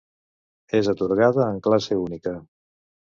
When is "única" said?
2.07-2.35